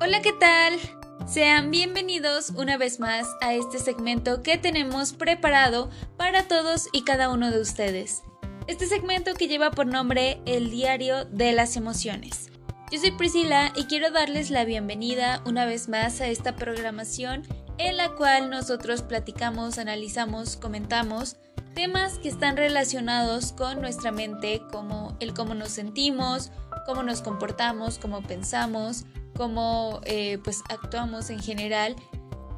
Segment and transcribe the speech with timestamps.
[0.00, 0.78] Hola, ¿qué tal?
[1.26, 7.30] Sean bienvenidos una vez más a este segmento que tenemos preparado para todos y cada
[7.30, 8.22] uno de ustedes.
[8.68, 12.48] Este segmento que lleva por nombre El Diario de las Emociones.
[12.92, 17.42] Yo soy Priscila y quiero darles la bienvenida una vez más a esta programación
[17.78, 21.38] en la cual nosotros platicamos, analizamos, comentamos
[21.74, 26.52] temas que están relacionados con nuestra mente, como el cómo nos sentimos,
[26.86, 29.04] cómo nos comportamos, cómo pensamos,
[29.38, 31.94] cómo eh, pues actuamos en general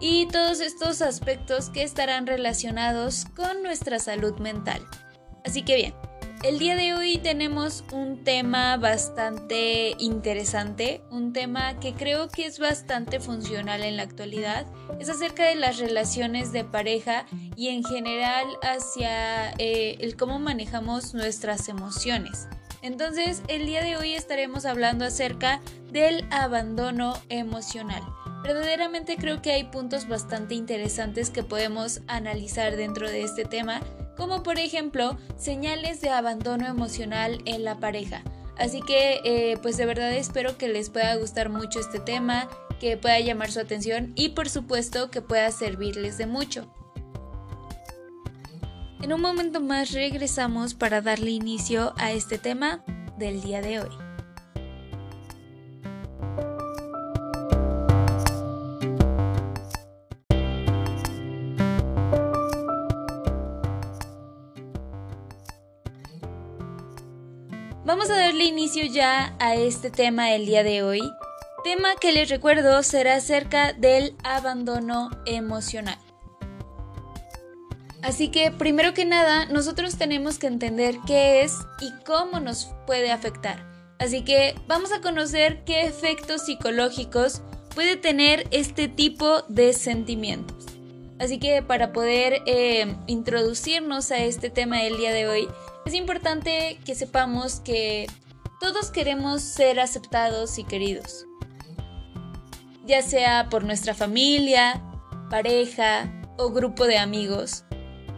[0.01, 4.85] y todos estos aspectos que estarán relacionados con nuestra salud mental.
[5.45, 5.95] Así que bien,
[6.43, 12.59] el día de hoy tenemos un tema bastante interesante, un tema que creo que es
[12.59, 14.67] bastante funcional en la actualidad.
[14.99, 17.27] Es acerca de las relaciones de pareja
[17.57, 22.49] y en general hacia eh, el cómo manejamos nuestras emociones.
[22.83, 25.61] Entonces, el día de hoy estaremos hablando acerca
[25.91, 28.03] del abandono emocional.
[28.43, 33.83] Verdaderamente creo que hay puntos bastante interesantes que podemos analizar dentro de este tema
[34.17, 38.23] como por ejemplo señales de abandono emocional en la pareja.
[38.59, 42.47] Así que eh, pues de verdad espero que les pueda gustar mucho este tema,
[42.79, 46.71] que pueda llamar su atención y por supuesto que pueda servirles de mucho.
[49.03, 52.85] En un momento más regresamos para darle inicio a este tema
[53.17, 53.89] del día de hoy.
[67.87, 71.01] Vamos a darle inicio ya a este tema el día de hoy.
[71.65, 75.99] Tema que les recuerdo será acerca del abandono emocional.
[78.03, 83.11] Así que primero que nada, nosotros tenemos que entender qué es y cómo nos puede
[83.11, 83.67] afectar.
[83.99, 87.43] Así que vamos a conocer qué efectos psicológicos
[87.75, 90.67] puede tener este tipo de sentimientos.
[91.19, 95.49] Así que para poder eh, introducirnos a este tema del día de hoy,
[95.85, 98.07] es importante que sepamos que
[98.59, 101.27] todos queremos ser aceptados y queridos,
[102.87, 104.83] ya sea por nuestra familia,
[105.31, 107.65] pareja o grupo de amigos.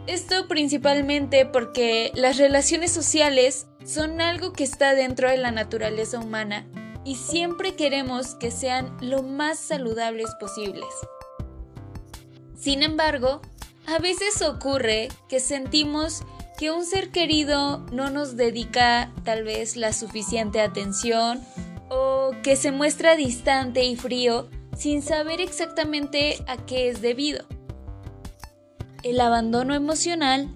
[0.05, 6.67] Esto principalmente porque las relaciones sociales son algo que está dentro de la naturaleza humana
[7.05, 10.89] y siempre queremos que sean lo más saludables posibles.
[12.57, 13.41] Sin embargo,
[13.85, 16.23] a veces ocurre que sentimos
[16.57, 21.41] que un ser querido no nos dedica tal vez la suficiente atención
[21.89, 27.45] o que se muestra distante y frío sin saber exactamente a qué es debido.
[29.03, 30.55] El abandono emocional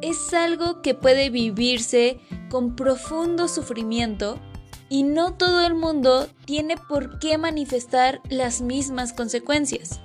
[0.00, 2.20] es algo que puede vivirse
[2.50, 4.40] con profundo sufrimiento
[4.88, 10.00] y no todo el mundo tiene por qué manifestar las mismas consecuencias.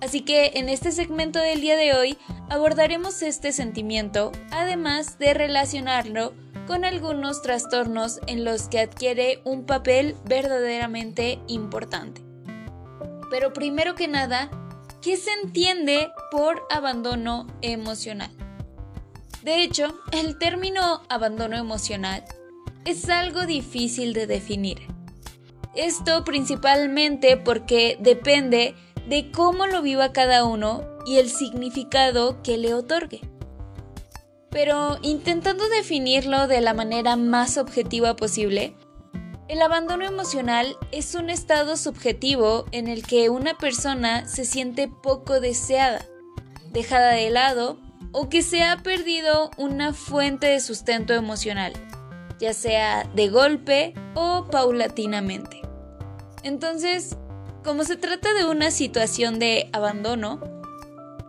[0.00, 2.18] Así que en este segmento del día de hoy
[2.50, 6.34] abordaremos este sentimiento, además de relacionarlo
[6.68, 12.22] con algunos trastornos en los que adquiere un papel verdaderamente importante.
[13.30, 14.50] Pero primero que nada,
[15.04, 18.30] ¿qué se entiende por abandono emocional?
[19.42, 22.24] De hecho, el término abandono emocional
[22.86, 24.78] es algo difícil de definir.
[25.74, 28.74] Esto principalmente porque depende
[29.06, 33.20] de cómo lo viva cada uno y el significado que le otorgue.
[34.48, 38.74] Pero intentando definirlo de la manera más objetiva posible,
[39.48, 45.40] el abandono emocional es un estado subjetivo en el que una persona se siente poco
[45.40, 46.04] deseada,
[46.72, 47.78] dejada de lado
[48.12, 51.72] o que se ha perdido una fuente de sustento emocional,
[52.38, 55.60] ya sea de golpe o paulatinamente.
[56.42, 57.16] Entonces,
[57.62, 60.40] como se trata de una situación de abandono,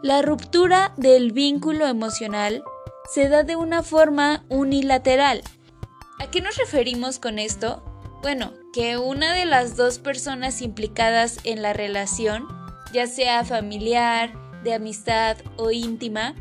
[0.03, 2.63] la ruptura del vínculo emocional
[3.11, 5.41] se da de una forma unilateral.
[6.19, 7.83] ¿A qué nos referimos con esto?
[8.21, 12.47] Bueno, que una de las dos personas implicadas en la relación,
[12.93, 14.33] ya sea familiar,
[14.63, 16.35] de amistad o íntima,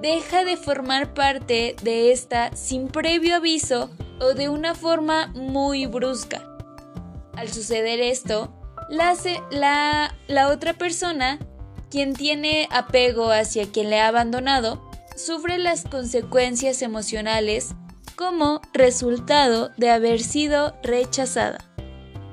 [0.00, 3.90] deja de formar parte de esta sin previo aviso
[4.20, 6.46] o de una forma muy brusca.
[7.36, 8.54] Al suceder esto,
[8.88, 11.38] la, la, otra persona,
[11.90, 17.74] quien tiene apego hacia quien le ha abandonado, sufre las consecuencias emocionales
[18.16, 21.58] como resultado de haber sido rechazada.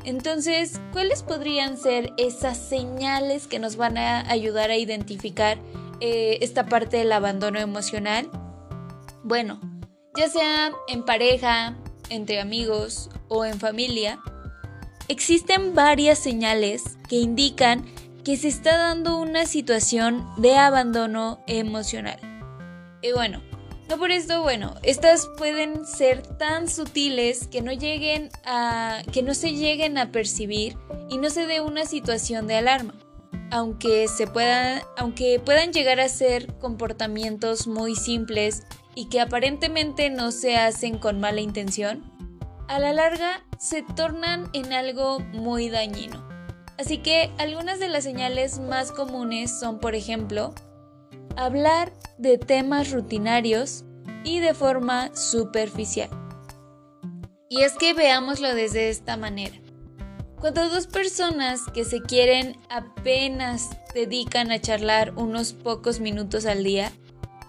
[0.04, 5.60] Entonces, ¿cuáles podrían ser esas señales que nos van a ayudar a identificar
[6.00, 8.30] eh, esta parte del abandono emocional?
[9.24, 9.60] Bueno,
[10.18, 11.78] ya sea en pareja,
[12.10, 14.20] entre amigos o en familia,
[15.08, 17.86] existen varias señales que indican
[18.24, 22.20] que se está dando una situación de abandono emocional.
[23.02, 23.42] Y bueno,
[23.92, 29.34] no por esto, bueno, estas pueden ser tan sutiles que no lleguen a que no
[29.34, 30.78] se lleguen a percibir
[31.10, 32.94] y no se dé una situación de alarma.
[33.52, 38.64] Aunque se puedan aunque puedan llegar a ser comportamientos muy simples
[38.96, 42.02] y que aparentemente no se hacen con mala intención,
[42.70, 46.26] a la larga se tornan en algo muy dañino.
[46.78, 50.56] Así que algunas de las señales más comunes son, por ejemplo,
[51.38, 53.84] hablar de temas rutinarios
[54.24, 56.10] y de forma superficial.
[57.50, 59.56] Y es que veámoslo desde esta manera.
[60.40, 66.92] Cuando dos personas que se quieren apenas dedican a charlar unos pocos minutos al día,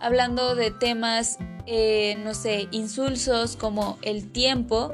[0.00, 4.92] hablando de temas, eh, no sé, insulsos como el tiempo,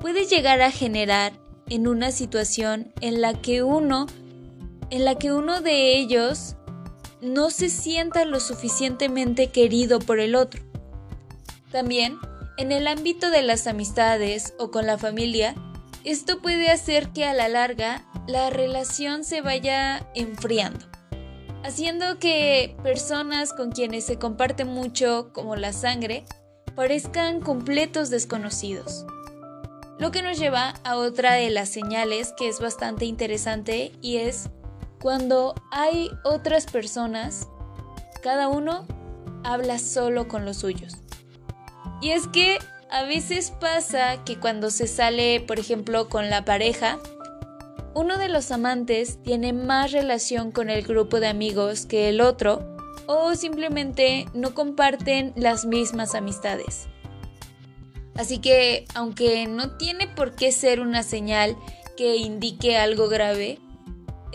[0.00, 1.32] puede llegar a generar
[1.68, 4.06] en una situación en la que uno,
[4.90, 6.56] en la que uno de ellos
[7.20, 10.62] no se sienta lo suficientemente querido por el otro.
[11.70, 12.18] También,
[12.56, 15.54] en el ámbito de las amistades o con la familia,
[16.04, 20.86] esto puede hacer que a la larga la relación se vaya enfriando,
[21.64, 26.24] haciendo que personas con quienes se comparte mucho, como la sangre,
[26.74, 29.04] parezcan completos desconocidos.
[29.98, 34.50] Lo que nos lleva a otra de las señales que es bastante interesante y es
[35.00, 37.48] cuando hay otras personas,
[38.22, 38.86] cada uno
[39.44, 40.94] habla solo con los suyos.
[42.00, 42.58] Y es que
[42.90, 46.98] a veces pasa que cuando se sale, por ejemplo, con la pareja,
[47.94, 52.76] uno de los amantes tiene más relación con el grupo de amigos que el otro
[53.06, 56.88] o simplemente no comparten las mismas amistades.
[58.16, 61.56] Así que, aunque no tiene por qué ser una señal
[61.96, 63.58] que indique algo grave,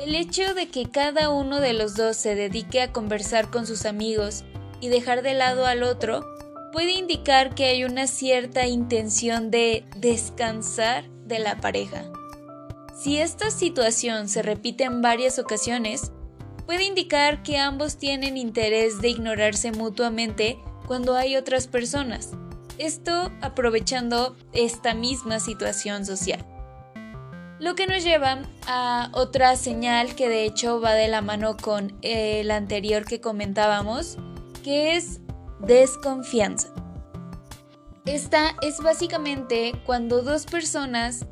[0.04, 3.86] el hecho de que cada uno de los dos se dedique a conversar con sus
[3.86, 4.44] amigos
[4.80, 6.26] y dejar de lado al otro
[6.74, 12.12] puede indicar que hay una cierta intención de descansar de la pareja.
[12.98, 16.12] Si esta situación se repite en varias ocasiones,
[16.66, 20.58] puede indicar que ambos tienen interés de ignorarse mutuamente
[20.88, 22.32] cuando hay otras personas
[22.82, 26.44] esto aprovechando esta misma situación social.
[27.62, 31.96] Lo que nos lleva a otra señal que de hecho va de la mano con
[32.02, 34.18] el anterior que comentábamos,
[34.64, 35.20] que es
[35.60, 36.70] desconfianza.
[38.08, 41.28] Esta es básicamente cuando dos personas,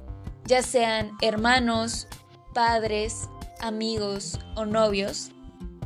[0.45, 2.07] ya sean hermanos,
[2.53, 3.27] padres,
[3.59, 5.31] amigos o novios,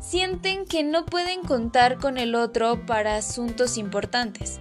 [0.01, 4.59] sienten que no pueden contar con el otro para asuntos importantes.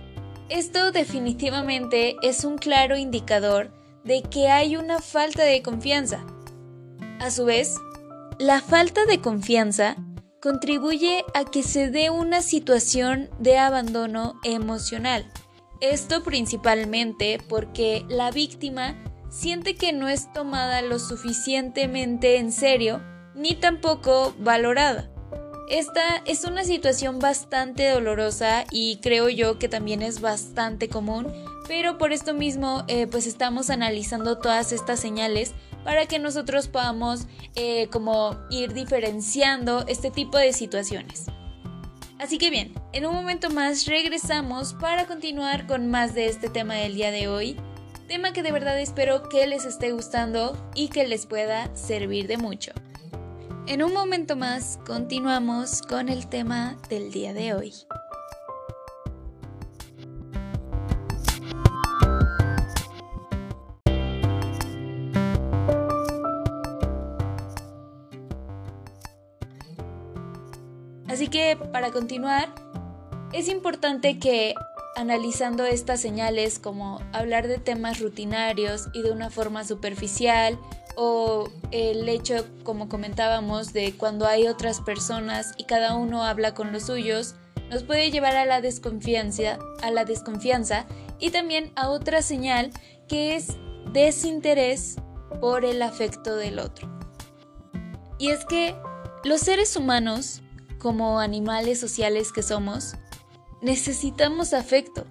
[0.48, 6.24] Esto definitivamente es un claro indicador de que hay una falta de confianza.
[7.20, 7.76] A su vez,
[8.38, 9.96] la falta de confianza
[10.40, 15.30] contribuye a que se dé una situación de abandono emocional.
[15.80, 18.96] Esto principalmente porque la víctima
[19.30, 23.00] siente que no es tomada lo suficientemente en serio
[23.34, 25.08] ni tampoco valorada.
[25.68, 31.32] Esta es una situación bastante dolorosa y creo yo que también es bastante común,
[31.68, 35.52] pero por esto mismo eh, pues estamos analizando todas estas señales
[35.84, 41.26] para que nosotros podamos eh, como ir diferenciando este tipo de situaciones.
[42.18, 46.74] Así que bien, en un momento más regresamos para continuar con más de este tema
[46.74, 47.56] del día de hoy,
[48.06, 52.36] tema que de verdad espero que les esté gustando y que les pueda servir de
[52.36, 52.72] mucho.
[53.66, 57.72] En un momento más continuamos con el tema del día de hoy.
[71.22, 72.48] Así que para continuar,
[73.32, 74.56] es importante que
[74.96, 80.58] analizando estas señales como hablar de temas rutinarios y de una forma superficial
[80.96, 86.72] o el hecho, como comentábamos, de cuando hay otras personas y cada uno habla con
[86.72, 87.36] los suyos,
[87.70, 90.86] nos puede llevar a la desconfianza, a la desconfianza
[91.20, 92.72] y también a otra señal
[93.06, 93.58] que es
[93.92, 94.96] desinterés
[95.40, 96.88] por el afecto del otro.
[98.18, 98.74] Y es que
[99.22, 100.41] los seres humanos,
[100.82, 102.96] como animales sociales que somos,
[103.60, 105.06] necesitamos afecto.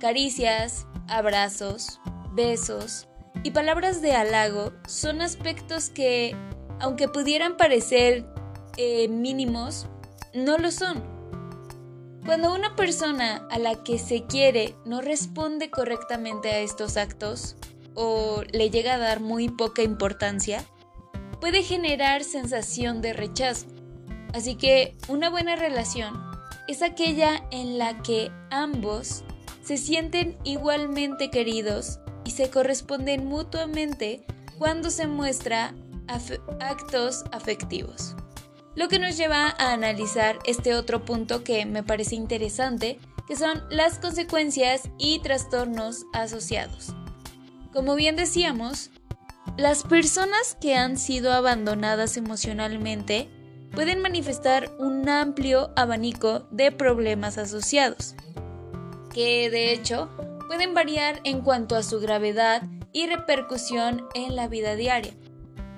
[0.00, 2.00] Caricias, abrazos,
[2.32, 3.06] besos,
[3.44, 6.34] y palabras de halago son aspectos que,
[6.80, 8.26] aunque pudieran parecer
[8.76, 9.86] eh, mínimos,
[10.34, 11.04] no lo son.
[12.26, 17.54] Cuando una persona a la que se quiere no responde correctamente a estos actos,
[17.94, 20.64] o le llega a dar muy poca importancia,
[21.40, 23.77] puede generar sensación de rechazo.
[24.32, 26.14] Así que una buena relación
[26.68, 29.24] es aquella en la que ambos
[29.62, 34.24] se sienten igualmente queridos y se corresponden mutuamente
[34.58, 35.74] cuando se muestra
[36.60, 38.16] actos afectivos.
[38.74, 43.62] Lo que nos lleva a analizar este otro punto que me parece interesante, que son
[43.70, 46.94] las consecuencias y trastornos asociados.
[47.72, 48.90] Como bien decíamos,
[49.56, 53.28] las personas que han sido abandonadas emocionalmente
[53.72, 58.14] pueden manifestar un amplio abanico de problemas asociados,
[59.12, 60.08] que de hecho
[60.46, 65.12] pueden variar en cuanto a su gravedad y repercusión en la vida diaria.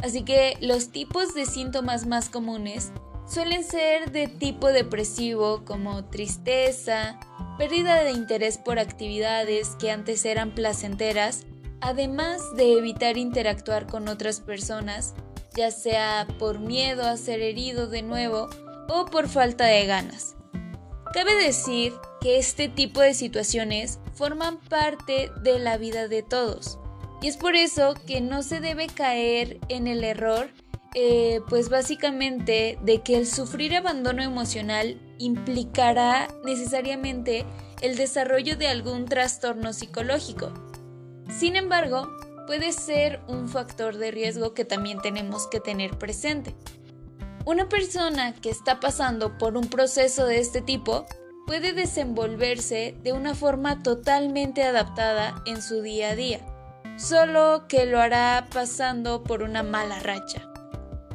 [0.03, 2.93] Así que los tipos de síntomas más comunes
[3.27, 7.21] suelen ser de tipo depresivo como tristeza,
[7.59, 11.47] pérdida de interés por actividades que antes eran placenteras,
[11.81, 15.15] además de evitar interactuar con otras personas,
[15.57, 18.49] ya sea por miedo a ser herido de nuevo
[18.89, 20.37] o por falta de ganas.
[21.13, 26.79] Cabe decir que este tipo de situaciones forman parte de la vida de todos
[27.23, 30.51] y es por eso que no se debe caer en el error,
[30.95, 37.45] eh, pues básicamente de que el sufrir abandono emocional implicará necesariamente
[37.83, 40.53] el desarrollo de algún trastorno psicológico.
[41.31, 42.09] Sin embargo,
[42.51, 46.57] puede ser un factor de riesgo que también tenemos que tener presente.
[47.45, 51.07] Una persona que está pasando por un proceso de este tipo
[51.47, 56.41] puede desenvolverse de una forma totalmente adaptada en su día a día
[56.97, 60.43] solo que lo hará pasando por una mala racha.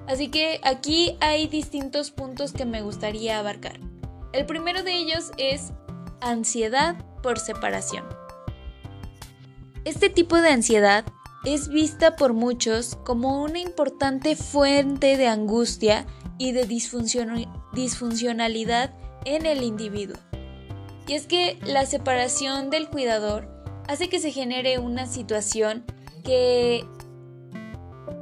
[0.08, 3.78] Así que aquí hay distintos puntos que me gustaría abarcar.
[4.32, 5.74] El primero de ellos es
[6.22, 8.06] ansiedad por separación.
[9.84, 11.04] Este tipo de ansiedad
[11.46, 16.08] es vista por muchos como una importante fuente de angustia
[16.40, 20.18] y de disfuncionalidad en el individuo.
[21.08, 23.48] Y es que la separación del cuidador
[23.88, 25.86] hace que se genere una situación
[26.24, 26.84] que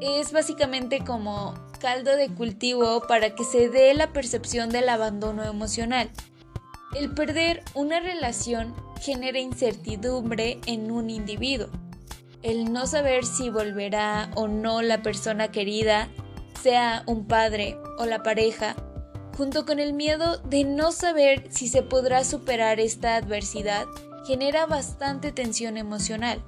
[0.01, 6.09] es básicamente como caldo de cultivo para que se dé la percepción del abandono emocional.
[6.93, 11.69] El perder una relación genera incertidumbre en un individuo.
[12.43, 16.09] El no saber si volverá o no la persona querida,
[16.61, 18.75] sea un padre o la pareja,
[19.37, 23.85] junto con el miedo de no saber si se podrá superar esta adversidad,
[24.27, 26.43] genera bastante tensión emocional.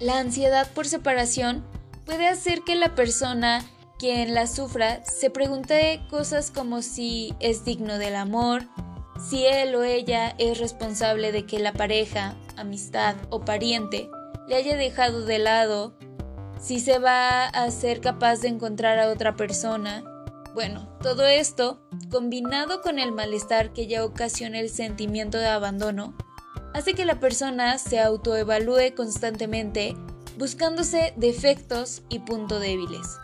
[0.00, 1.64] La ansiedad por separación
[2.04, 3.64] puede hacer que la persona
[4.00, 8.64] quien la sufra se pregunte cosas como si es digno del amor,
[9.30, 14.10] si él o ella es responsable de que la pareja, amistad o pariente
[14.48, 15.94] le haya dejado de lado,
[16.60, 20.04] si se va a ser capaz de encontrar a otra persona.
[20.54, 26.16] Bueno, todo esto, combinado con el malestar que ya ocasiona el sentimiento de abandono,
[26.72, 29.94] hace que la persona se autoevalúe constantemente
[30.38, 33.18] buscándose defectos y puntos débiles.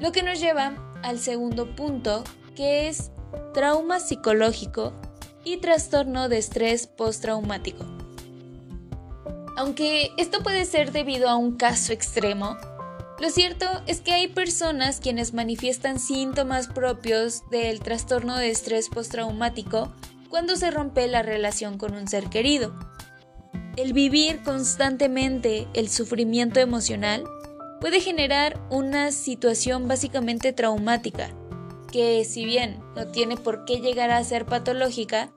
[0.00, 3.10] Lo que nos lleva al segundo punto, que es
[3.54, 4.92] trauma psicológico
[5.44, 8.01] y trastorno de estrés postraumático.
[9.56, 12.56] Aunque esto puede ser debido a un caso extremo,
[13.20, 19.92] lo cierto es que hay personas quienes manifiestan síntomas propios del trastorno de estrés postraumático
[20.28, 22.74] cuando se rompe la relación con un ser querido.
[23.76, 27.24] El vivir constantemente el sufrimiento emocional
[27.80, 31.30] puede generar una situación básicamente traumática,
[31.92, 35.32] que si bien no tiene por qué llegar a ser patológica,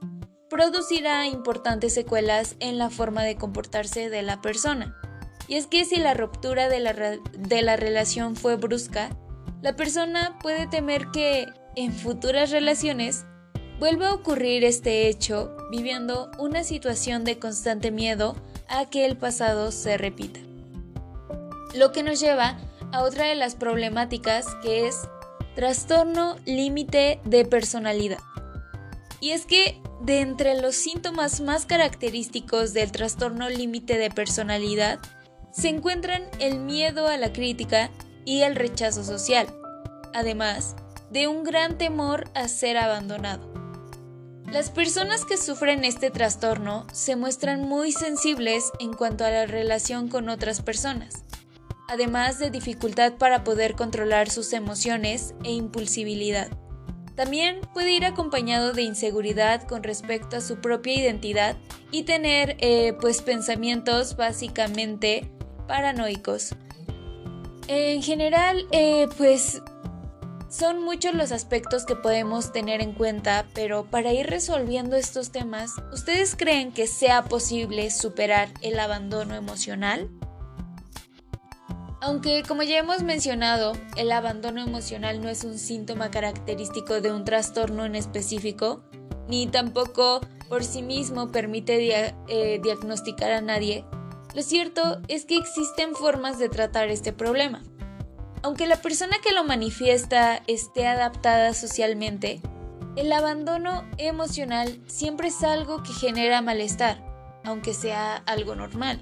[0.49, 4.95] producirá importantes secuelas en la forma de comportarse de la persona.
[5.47, 9.09] Y es que si la ruptura de la, de la relación fue brusca,
[9.61, 13.25] la persona puede temer que en futuras relaciones
[13.79, 18.35] Vuelve a ocurrir este hecho viviendo una situación de constante miedo
[18.69, 20.39] a que el pasado se repita.
[21.73, 22.57] Lo que nos lleva
[22.93, 25.09] a otra de las problemáticas que es
[25.55, 28.19] trastorno límite de personalidad.
[29.19, 34.99] Y es que de entre los síntomas más característicos del trastorno límite de personalidad
[35.51, 37.89] se encuentran el miedo a la crítica
[38.25, 39.47] y el rechazo social,
[40.13, 40.75] además
[41.11, 43.53] de un gran temor a ser abandonado.
[44.51, 50.07] Las personas que sufren este trastorno se muestran muy sensibles en cuanto a la relación
[50.07, 51.23] con otras personas,
[51.87, 56.49] además de dificultad para poder controlar sus emociones e impulsibilidad.
[57.15, 61.55] También puede ir acompañado de inseguridad con respecto a su propia identidad
[61.91, 65.31] y tener eh, pues pensamientos básicamente
[65.67, 66.55] paranoicos.
[67.67, 69.61] En general, eh, pues
[70.49, 75.71] son muchos los aspectos que podemos tener en cuenta, pero para ir resolviendo estos temas,
[75.91, 80.09] ¿ustedes creen que sea posible superar el abandono emocional?
[82.05, 87.25] Aunque, como ya hemos mencionado, el abandono emocional no es un síntoma característico de un
[87.25, 88.83] trastorno en específico,
[89.27, 93.85] ni tampoco por sí mismo permite eh, diagnosticar a nadie,
[94.35, 97.63] lo cierto es que existen formas de tratar este problema.
[98.43, 102.39] Aunque la persona que lo manifiesta esté adaptada socialmente,
[102.95, 107.03] el abandono emocional siempre es algo que genera malestar,
[107.43, 109.01] aunque sea algo normal.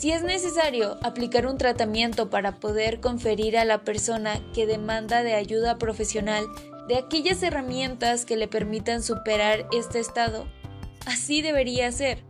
[0.00, 5.34] Si es necesario aplicar un tratamiento para poder conferir a la persona que demanda de
[5.34, 6.46] ayuda profesional
[6.88, 10.46] de aquellas herramientas que le permitan superar este estado,
[11.04, 12.24] así debería ser.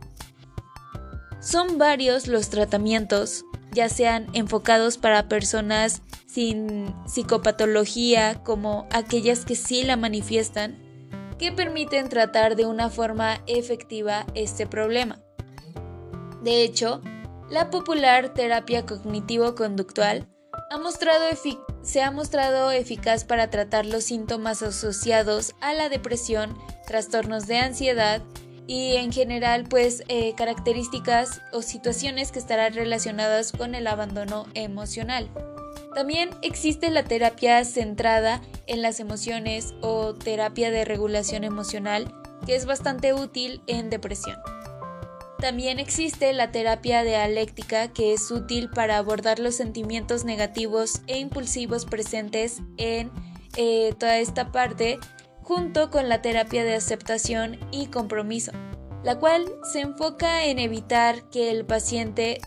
[1.39, 9.83] Son varios los tratamientos, ya sean enfocados para personas sin psicopatología como aquellas que sí
[9.83, 10.77] la manifiestan,
[11.39, 15.19] que permiten tratar de una forma efectiva este problema.
[16.43, 17.01] De hecho,
[17.51, 20.27] la popular terapia cognitivo-conductual
[21.81, 28.21] se ha mostrado eficaz para tratar los síntomas asociados a la depresión, trastornos de ansiedad
[28.67, 35.29] y en general pues eh, características o situaciones que estarán relacionadas con el abandono emocional.
[35.93, 42.13] También existe la terapia centrada en las emociones o terapia de regulación emocional
[42.45, 44.37] que es bastante útil en depresión.
[45.41, 51.85] También existe la terapia dialéctica que es útil para abordar los sentimientos negativos e impulsivos
[51.85, 53.11] presentes en
[53.57, 54.99] eh, toda esta parte
[55.41, 58.51] junto con la terapia de aceptación y compromiso,
[59.03, 62.39] la cual se enfoca en evitar que el paciente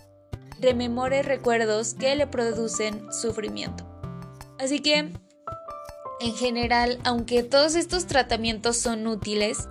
[0.61, 3.85] rememore recuerdos que le producen sufrimiento.
[4.61, 5.11] Así que,
[6.21, 9.69] en general, aunque todos estos tratamientos son útiles,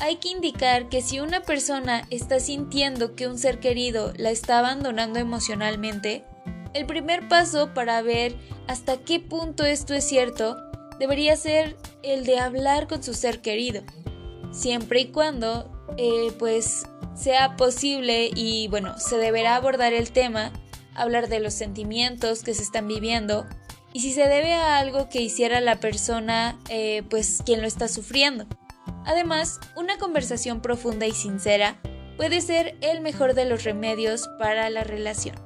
[0.00, 4.58] hay que indicar que si una persona está sintiendo que un ser querido la está
[4.58, 6.24] abandonando emocionalmente,
[6.72, 8.34] el primer paso para ver
[8.66, 10.56] hasta qué punto esto es cierto
[10.98, 13.82] debería ser el de hablar con su ser querido,
[14.52, 16.84] siempre y cuando eh, pues
[17.14, 20.50] sea posible y bueno, se deberá abordar el tema,
[20.94, 23.46] hablar de los sentimientos que se están viviendo
[23.92, 27.86] y si se debe a algo que hiciera la persona eh, pues quien lo está
[27.88, 28.46] sufriendo.
[29.04, 31.80] Además, una conversación profunda y sincera
[32.16, 35.36] puede ser el mejor de los remedios para la relación.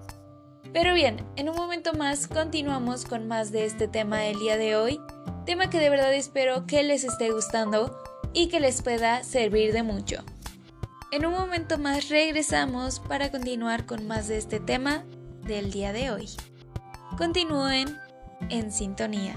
[0.73, 4.75] Pero bien, en un momento más continuamos con más de este tema el día de
[4.75, 5.01] hoy,
[5.47, 7.97] tema que de verdad espero que les esté gustando
[8.33, 10.25] y que les pueda servir de mucho.
[11.13, 15.05] En un momento más regresamos para continuar con más de este tema
[15.45, 16.29] del día de hoy.
[17.17, 17.97] Continúen
[18.51, 19.37] en sintonía.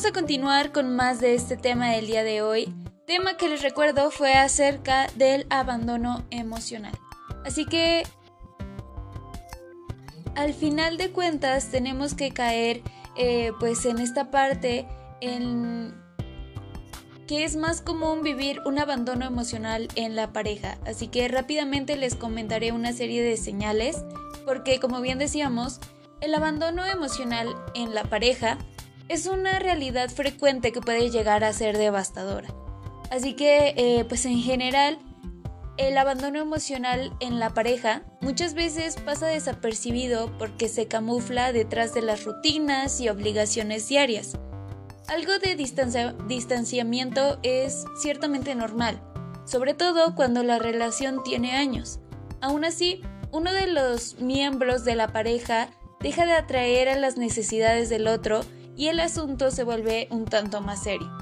[0.00, 2.74] Vamos a continuar con más de este tema del día de hoy.
[3.06, 6.98] Tema que les recuerdo fue acerca del abandono emocional.
[7.44, 8.04] Así que
[10.36, 12.80] al final de cuentas tenemos que caer
[13.14, 14.88] eh, pues en esta parte
[15.20, 15.94] en
[17.26, 20.78] que es más común vivir un abandono emocional en la pareja.
[20.86, 24.02] Así que rápidamente les comentaré una serie de señales
[24.46, 25.78] porque como bien decíamos,
[26.22, 28.56] el abandono emocional en la pareja
[29.10, 32.54] es una realidad frecuente que puede llegar a ser devastadora.
[33.10, 35.00] Así que, eh, pues en general,
[35.78, 42.02] el abandono emocional en la pareja muchas veces pasa desapercibido porque se camufla detrás de
[42.02, 44.38] las rutinas y obligaciones diarias.
[45.08, 49.02] Algo de distanciamiento es ciertamente normal,
[49.44, 51.98] sobre todo cuando la relación tiene años.
[52.40, 55.68] Aún así, uno de los miembros de la pareja
[55.98, 58.42] deja de atraer a las necesidades del otro
[58.80, 61.12] y el asunto se vuelve un tanto más serio.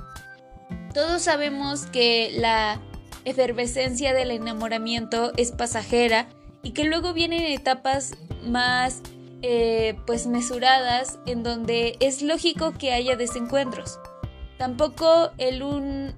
[0.95, 2.81] Todos sabemos que la
[3.25, 6.29] efervescencia del enamoramiento es pasajera
[6.63, 9.03] y que luego vienen etapas más
[9.43, 13.99] eh, pues mesuradas en donde es lógico que haya desencuentros.
[14.57, 16.15] Tampoco el un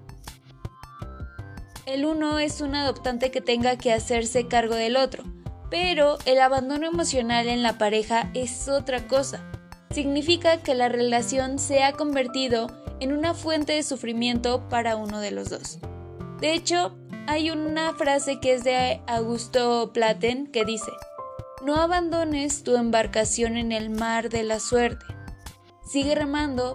[1.87, 5.25] el uno es un adoptante que tenga que hacerse cargo del otro,
[5.71, 9.50] pero el abandono emocional en la pareja es otra cosa
[9.93, 12.69] significa que la relación se ha convertido
[13.01, 15.79] en una fuente de sufrimiento para uno de los dos.
[16.41, 20.91] De hecho, hay una frase que es de Augusto Platen que dice,
[21.65, 25.05] no abandones tu embarcación en el mar de la suerte.
[25.85, 26.75] Sigue remando,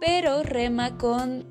[0.00, 1.46] pero rema con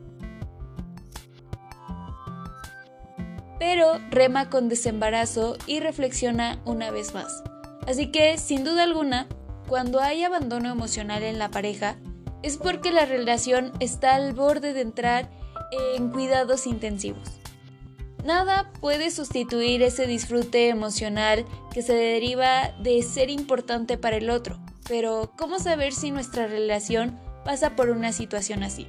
[3.58, 7.42] pero rema con desembarazo y reflexiona una vez más.
[7.88, 9.28] Así que, sin duda alguna,
[9.68, 11.98] cuando hay abandono emocional en la pareja,
[12.44, 15.30] es porque la relación está al borde de entrar
[15.98, 17.28] en cuidados intensivos.
[18.24, 24.60] Nada puede sustituir ese disfrute emocional que se deriva de ser importante para el otro,
[24.88, 28.88] pero ¿cómo saber si nuestra relación pasa por una situación así?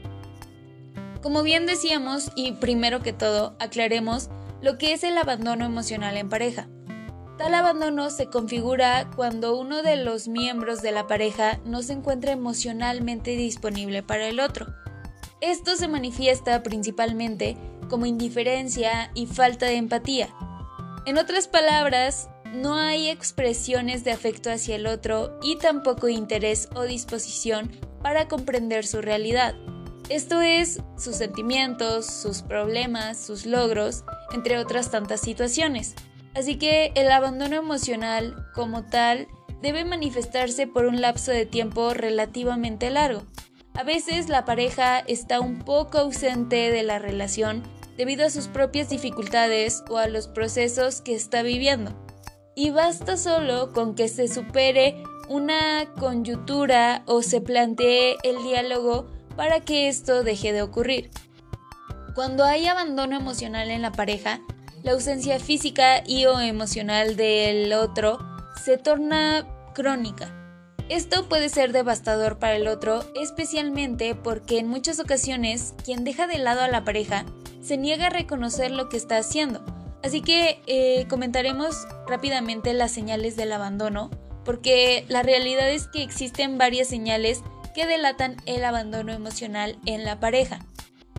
[1.23, 4.31] Como bien decíamos, y primero que todo, aclaremos
[4.63, 6.69] lo que es el abandono emocional en pareja.
[7.39, 12.33] Tal abandono se configura cuando uno de los miembros de la pareja no se encuentra
[12.33, 14.67] emocionalmente disponible para el otro.
[15.43, 17.59] Esto se manifiesta principalmente
[17.91, 20.29] como indiferencia y falta de empatía.
[21.05, 26.85] En otras palabras, no hay expresiones de afecto hacia el otro y tampoco interés o
[26.85, 27.71] disposición
[28.03, 29.55] para comprender su realidad.
[30.09, 35.95] Esto es sus sentimientos, sus problemas, sus logros, entre otras tantas situaciones.
[36.37, 39.27] Así que el abandono emocional, como tal,
[39.63, 43.23] debe manifestarse por un lapso de tiempo relativamente largo.
[43.73, 47.63] A veces la pareja está un poco ausente de la relación
[47.97, 51.97] debido a sus propias dificultades o a los procesos que está viviendo.
[52.55, 59.61] Y basta solo con que se supere una conyuntura o se plantee el diálogo para
[59.61, 61.11] que esto deje de ocurrir.
[62.15, 64.43] Cuando hay abandono emocional en la pareja,
[64.87, 68.21] la ausencia física y o emocional del otro
[68.65, 69.45] se torna
[69.75, 70.33] crónica.
[70.89, 76.39] Esto puede ser devastador para el otro, especialmente porque en muchas ocasiones quien deja de
[76.39, 77.27] lado a la pareja
[77.61, 79.65] se niega a reconocer lo que está haciendo.
[80.05, 84.09] Así que eh, comentaremos rápidamente las señales del abandono,
[84.45, 87.43] porque la realidad es que existen varias señales
[87.75, 90.61] que delatan el abandono emocional en la pareja.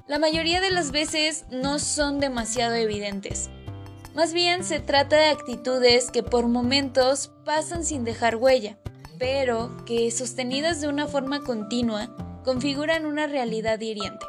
[0.07, 3.49] La mayoría de las veces no son demasiado evidentes.
[4.17, 8.79] Más bien se trata de actitudes que por momentos pasan sin dejar huella,
[9.19, 12.09] pero que sostenidas de una forma continua
[12.43, 14.25] configuran una realidad hiriente.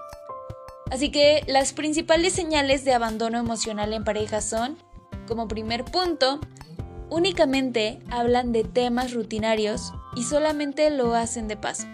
[0.90, 4.76] Así que las principales señales de abandono emocional en pareja son,
[5.26, 6.38] como primer punto,
[7.08, 11.86] únicamente hablan de temas rutinarios y solamente lo hacen de paso.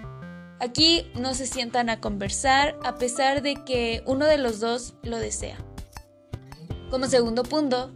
[0.58, 5.18] Aquí no se sientan a conversar a pesar de que uno de los dos lo
[5.18, 5.58] desea.
[6.90, 7.92] Como segundo punto,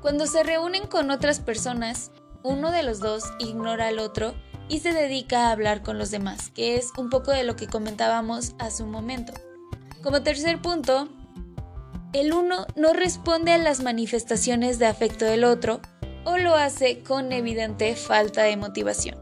[0.00, 4.34] cuando se reúnen con otras personas, uno de los dos ignora al otro
[4.68, 7.66] y se dedica a hablar con los demás, que es un poco de lo que
[7.66, 9.32] comentábamos hace un momento.
[10.02, 11.08] Como tercer punto,
[12.12, 15.80] el uno no responde a las manifestaciones de afecto del otro
[16.24, 19.18] o lo hace con evidente falta de motivación.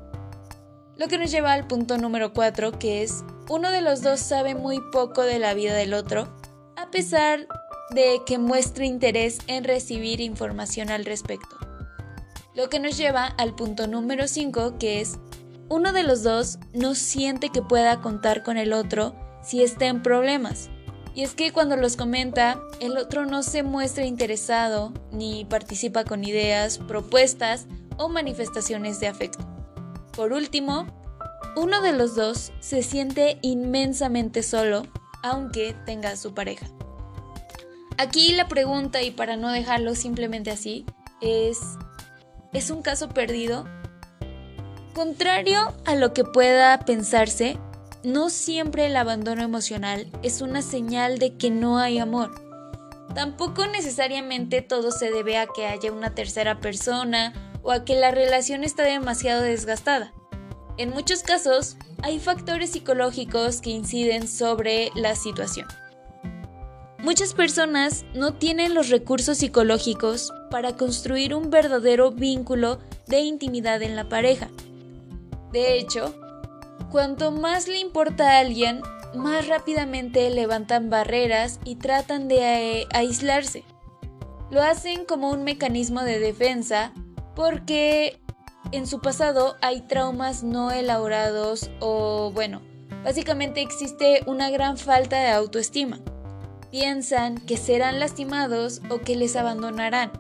[0.97, 4.55] Lo que nos lleva al punto número 4, que es uno de los dos sabe
[4.55, 6.29] muy poco de la vida del otro,
[6.77, 7.47] a pesar
[7.91, 11.57] de que muestre interés en recibir información al respecto.
[12.55, 15.19] Lo que nos lleva al punto número 5, que es
[15.69, 20.03] uno de los dos no siente que pueda contar con el otro si está en
[20.03, 20.71] problemas.
[21.15, 26.25] Y es que cuando los comenta, el otro no se muestra interesado ni participa con
[26.25, 29.45] ideas, propuestas o manifestaciones de afecto.
[30.15, 30.87] Por último,
[31.57, 34.83] uno de los dos se siente inmensamente solo,
[35.23, 36.67] aunque tenga su pareja.
[37.99, 40.85] Aquí la pregunta, y para no dejarlo simplemente así,
[41.23, 41.59] es,
[42.53, 43.65] ¿es un caso perdido?
[44.95, 47.59] Contrario a lo que pueda pensarse,
[48.05, 52.31] no siempre el abandono emocional es una señal de que no hay amor.
[53.15, 57.33] Tampoco necesariamente todo se debe a que haya una tercera persona
[57.63, 60.13] o a que la relación está demasiado desgastada.
[60.77, 65.67] En muchos casos, hay factores psicológicos que inciden sobre la situación.
[67.07, 73.95] Muchas personas no tienen los recursos psicológicos para construir un verdadero vínculo de intimidad en
[73.95, 74.49] la pareja.
[75.53, 76.13] De hecho,
[76.91, 78.81] cuanto más le importa a alguien,
[79.15, 83.63] más rápidamente levantan barreras y tratan de eh, aislarse.
[84.51, 86.93] Lo hacen como un mecanismo de defensa
[87.37, 88.19] porque
[88.73, 92.63] en su pasado hay traumas no elaborados o bueno,
[93.05, 96.01] básicamente existe una gran falta de autoestima.
[96.71, 100.13] Piensan que serán lastimados o que les abandonarán.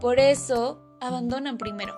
[0.00, 1.94] Por eso abandonan primero.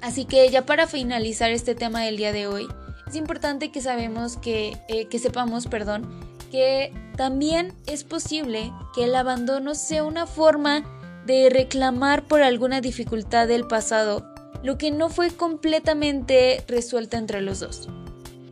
[0.00, 2.66] Así que ya para finalizar este tema del día de hoy,
[3.06, 6.08] es importante que sabemos que, eh, que sepamos, perdón,
[6.50, 10.84] que también es posible que el abandono sea una forma
[11.26, 17.60] de reclamar por alguna dificultad del pasado lo que no fue completamente resuelto entre los
[17.60, 17.88] dos.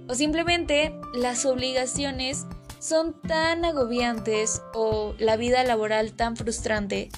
[0.09, 2.47] O simplemente las obligaciones
[2.81, 7.11] son tan agobiantes o la vida laboral tan frustrante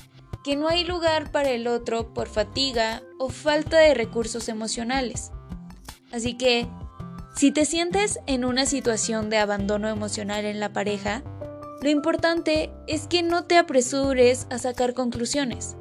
[0.45, 5.31] que no hay lugar para el otro por fatiga o falta de recursos emocionales.
[6.13, 6.67] Así que,
[7.37, 11.23] si te sientes en una situación de abandono emocional en la pareja,
[11.81, 15.77] lo importante es que no te apresures a sacar conclusiones.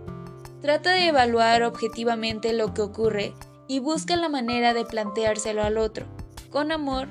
[0.62, 3.34] Trata de evaluar objetivamente lo que ocurre
[3.67, 6.06] y busca la manera de planteárselo al otro,
[6.52, 7.08] con amor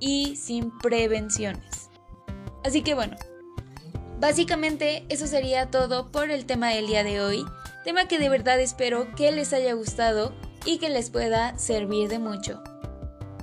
[0.00, 1.79] y sin prevenciones.
[2.64, 3.16] Así que bueno,
[4.18, 7.44] básicamente eso sería todo por el tema del día de hoy,
[7.84, 12.18] tema que de verdad espero que les haya gustado y que les pueda servir de
[12.18, 12.62] mucho.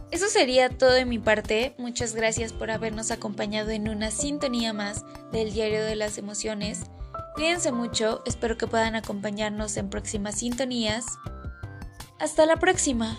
[0.10, 1.75] Eso sería todo de mi parte.
[1.77, 6.84] Muchas gracias por habernos acompañado en una sintonía más del Diario de las Emociones.
[7.36, 11.06] Cuídense mucho, espero que puedan acompañarnos en próximas sintonías.
[12.19, 13.17] Hasta la próxima.